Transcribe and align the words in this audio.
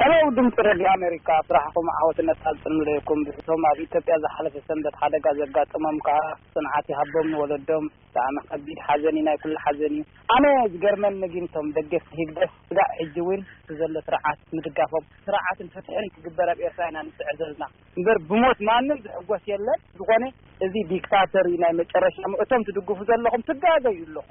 ሀሎው 0.00 0.26
ድምፂ 0.38 0.56
ረድዮ 0.66 0.86
ኣሜሪካ 0.96 1.28
ስራሕኩም 1.48 1.86
ዓወትነት 2.00 2.38
ካልጥምለኩም 2.44 3.20
ብቶም 3.28 3.62
ኣብ 3.70 3.78
ኢትዮጵያ 3.84 4.16
ዝሓለፈ 4.24 4.54
ሰንበት 4.68 4.96
ሓደጋ 5.02 5.26
ዘጋጥሞምካ 5.38 6.08
ፅንዓት 6.56 6.88
ይሃቦም 6.92 7.30
ንወለዶም 7.34 7.86
ብጣዕሚ 8.10 8.36
ከቢድ 8.50 8.80
ሓዘን 8.88 9.16
እዩ 9.20 9.24
ናይ 9.30 9.38
ኩሉ 9.44 9.54
ሓዘን 9.66 9.94
እዩ 10.00 10.04
ኣነ 10.36 10.46
ዝገርመን 10.74 11.16
መግንቶም 11.24 11.70
ደገስ 11.78 12.06
ሂግ 12.18 12.30
ደስ 12.40 12.52
ስጋዕ 12.68 12.90
ሕጂ 13.00 13.16
እውንዘሎ 13.24 13.94
ስርዓት 14.08 14.42
ምድጋፎም 14.58 15.06
ስርዓትን 15.28 15.70
ፍትሕን 15.76 16.12
ክግበር 16.16 16.50
ኣብ 16.54 16.60
ኤርትራኢና 16.68 17.06
ንፅዕዘልና 17.08 17.64
እምበር 17.96 18.20
ብሞት 18.32 18.60
ማንን 18.70 19.00
ዝሕጎስ 19.06 19.44
የለን 19.54 19.80
ዝኾነ 20.00 20.24
እዚ 20.64 20.74
ዲክታተር 20.92 21.46
ዩ 21.52 21.56
ናይ 21.64 21.72
መጨረሻ 21.80 22.16
ምእቶም 22.32 22.62
ትድጉፉ 22.68 23.00
ዘለኹም 23.08 23.42
ትጋገዩ 23.48 23.98
ኣለኹ 24.06 24.26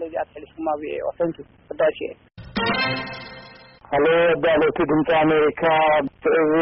ቐኒለኣትሕሊፍኩም 0.00 0.66
ኣብ 0.72 0.82
ንቱ 1.28 1.38
ክዳሽ 1.68 1.98
ሃሎ 3.92 4.06
ኣዳሎቲ 4.34 4.76
ድምፂ 4.90 5.08
ኣሜሪካ 5.22 5.64
እዚ 6.40 6.52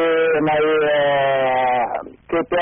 ናይ 0.48 0.62
ኢትዮጵያ 2.23 2.61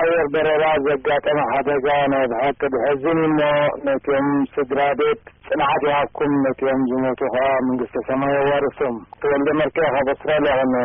ኣበርበረባ 0.00 0.64
ዘጋጠመ 0.86 1.38
ሓደጋ 1.52 1.86
ናይ 2.14 2.24
ብሓ 2.32 2.44
ብሕዝኒ 2.74 3.18
እሞ 3.28 3.40
ነትዮም 3.86 4.28
ስድራቤት 4.56 5.22
ፅንዓት 5.46 5.82
ይሃኩም 5.88 6.34
ነትዮም 6.46 6.82
ዝሞቱ 6.90 7.20
ከዓ 7.36 7.46
መንግስቲ 7.68 7.96
ሰማይ 8.10 8.34
ኣዋርእሶም 8.42 8.96
ወልደ 9.32 9.48
መርክ 9.60 9.76
ካብ 9.96 10.10
ኣስትራልያ 10.14 10.56
ለነ 10.60 10.84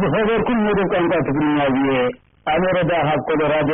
ዝፈበርኩም 0.00 0.58
መደብ 0.68 0.88
ቋንቋ 0.94 1.12
ትግርኛ 1.28 1.58
ብአ 1.76 1.92
ኣለ 2.52 2.64
ረዳ 2.76 2.92
ካብ 3.08 3.20
ኮሎራዶ 3.28 3.70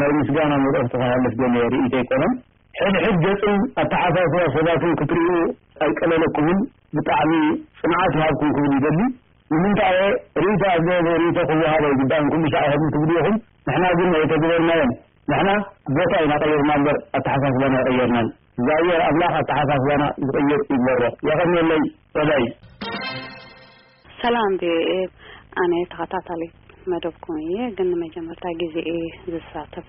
ናይ 0.00 0.10
ምስጋና 0.18 0.52
ንርኦ 0.62 0.80
ክተሃለፍ 0.86 1.34
ገልየ 1.42 1.62
ርኢቶ 1.74 1.94
ይኮኖን 2.02 2.32
ሕድሕድ 3.04 3.16
ገፅም 3.24 3.58
ኣተሓሳስባ 3.82 4.34
ሰባትን 4.56 4.92
ክትርኡ 5.00 5.30
ኣይቀለለኩን 5.86 6.48
ብጣዕሚ 6.96 7.32
ፅንዓት 7.80 8.12
ይሃብኩም 8.18 8.50
ክብል 8.56 8.72
ይዘሊ 8.78 8.98
ንምንታይየ 9.52 10.00
ርእቶ 10.44 10.62
ኣዘ 10.76 10.86
ርኢቶ 11.22 11.36
ክወሃበ 11.50 11.84
ይግዳእን 11.92 12.28
ኩሉ 12.34 12.42
ሻዕኸምትግልኢኹም 12.54 13.36
ንሕና 13.68 13.84
ግን 13.98 14.10
ኣይ 14.18 14.24
ተግበብናዮን 14.32 14.92
ንሕና 15.30 15.50
ቦታ 15.96 16.12
ኢናቀይርማ 16.26 16.70
እንበር 16.80 16.98
ኣተሓሳስባና 17.18 17.74
ይቀየርና 17.84 18.18
ዛብር 18.68 19.00
ኣምላኽ 19.08 19.34
ኣተሓሳስባና 19.42 20.02
ዝቕይር 20.28 20.62
ይግበሮ 20.74 21.02
የቀመለይ 21.30 21.82
ቆዳይ 22.18 22.44
ሰላም 24.22 24.52
ብኤ 24.62 24.90
ኣነ 25.62 25.72
ተኸታታለዩ 25.92 26.48
መደብኩም 26.92 27.36
እየ 27.44 27.56
ግን 27.78 27.88
ንመጀመርታ 27.92 28.44
ግዜ 28.62 28.76
ዝሳተፍ 29.32 29.86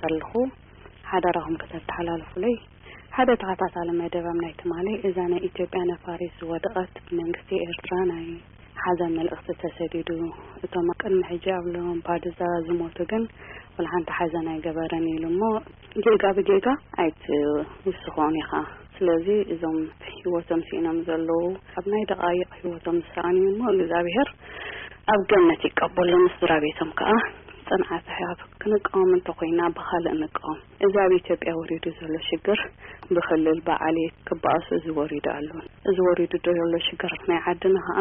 ዘለኹ 0.00 0.30
ሓደራኹም 1.10 1.56
ክተብ 1.62 1.82
ተሓላለፉሉይ 1.88 2.56
ሓደ 3.16 3.30
ተኸታታሊ 3.40 3.88
መደብ 4.02 4.26
ናይትማ 4.42 4.72
እዛ 5.08 5.16
ናይ 5.32 5.40
ኢትዮጵያ 5.48 5.80
ነፋሪስ 5.90 6.36
ወደቐት 6.52 6.92
ብመንግስቲ 7.06 7.50
ኤርትራ 7.68 7.92
ናይ 8.12 8.24
ሓዘን 8.82 9.12
መልእኽቲ 9.18 9.48
ተሰዲዱ 9.62 10.08
እቶም 10.66 10.86
ቅድሚ 11.00 11.18
ሕጂ 11.30 11.44
ኣብሎም 11.58 11.98
ፓዲዛ 12.06 12.40
ዝሞቱ 12.66 12.98
ግን 13.10 13.24
ኩሉሓንቲ 13.74 14.08
ሓዘን 14.18 14.46
ኣይገበረን 14.52 15.04
ኢሉ 15.14 15.24
ሞ 15.40 15.50
ጀጋ 16.06 16.22
ብጋ 16.38 16.66
ኣይቲውስኮን 17.04 18.36
ኢካ 18.42 18.52
ስለዚ 18.96 19.28
እዞም 19.54 19.78
ሂወቶም 20.16 20.60
ስኢኖም 20.70 20.98
ዘለዉ 21.08 21.44
ኣብ 21.78 21.84
ናይ 21.92 22.04
ደቃይቕ 22.10 22.50
ሂወቶም 22.62 22.96
ዝሰእን 23.04 23.38
እዩ 23.42 23.46
ሞ 23.60 23.62
እግዚኣብሄር 23.74 24.28
ኣብ 25.10 25.22
ገነት 25.30 25.62
ይቀበሉ 25.66 26.10
ምስራ 26.24 26.50
ቤቶም 26.64 26.90
ከዓ 26.98 27.12
ፅንዓት 27.68 28.06
ክንቀወም 28.62 29.10
እንተኮይና 29.16 29.60
ብካልእ 29.76 30.14
ንቀቅም 30.20 30.58
እዚ 30.86 30.94
ኣብ 31.04 31.12
ኢትዮጵያ 31.18 31.52
ወሪዱ 31.60 31.84
ዘሎ 32.00 32.14
ሽግር 32.28 32.60
ብክልል 33.14 33.58
በዓሊ 33.68 33.98
ክበእሱ 34.28 34.68
እዚ 34.78 34.86
ወሪዱ 34.98 35.26
ኣሉን 35.36 35.64
እዚ 35.90 35.96
ወሪዱ 36.08 36.32
ዘሎ 36.58 36.72
ሽግር 36.88 37.14
ናይ 37.30 37.40
ዓድና 37.52 37.78
ከዓ 37.88 38.00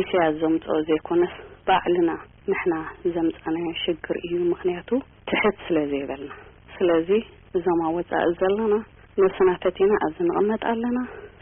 እስያ 0.00 0.22
ዘምፅኦ 0.40 0.76
ዘይኮነስ 0.90 1.34
ባዕልና 1.66 2.10
ንሕና 2.50 2.74
ዘምፀናዮ 3.16 3.66
ሽግር 3.82 4.18
እዩ 4.24 4.38
ምክንያቱ 4.54 4.90
ትሕት 5.32 5.58
ስለዘይበልና 5.66 6.32
ስለዚ 6.78 7.10
እዞም 7.56 7.82
ኣ 7.88 7.92
ወፃኢ 7.98 8.24
ዘለና 8.40 8.74
መስናፈትኢና 9.20 9.92
ኣዝንቕመጥ 10.08 10.62
ኣለና 10.72 10.98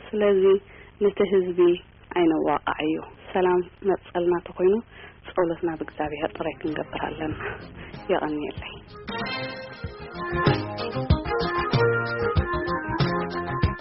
ስለዚ 0.09 0.43
ነቲ 1.05 1.19
ህዝቢ 1.33 1.61
ኣይነዋቅዕ 2.19 2.79
እዩ 2.89 2.99
ሰላም 3.35 3.61
መፀልና 3.89 4.35
እተ 4.41 4.49
ኮይኑ 4.59 4.75
ፀሎት 5.35 5.61
ናብ 5.69 5.81
እግዚኣብሔር 5.87 6.33
ጥራይ 6.39 6.55
ክንገብር 6.61 7.05
ለና 7.21 7.37
የቀኒየለይ 8.13 8.75